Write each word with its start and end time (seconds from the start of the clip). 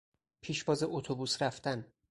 پیشواز 0.43 0.83
اتوبوس 0.83 1.41
رفتن 1.41 1.85